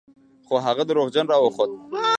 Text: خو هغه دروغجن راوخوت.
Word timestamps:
خو 0.47 0.55
هغه 0.65 0.83
دروغجن 0.89 1.25
راوخوت. 1.31 1.71